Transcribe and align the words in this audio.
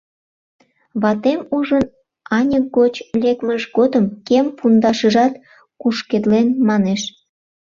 Ватем 1.01 1.39
ужын, 1.57 1.85
аньык 2.37 2.65
гоч 2.77 2.93
лекмыж 3.21 3.63
годым 3.77 4.05
кем 4.27 4.45
пундашыжат 4.57 5.33
кушкедлен 5.81 6.47
манеш. 6.67 7.01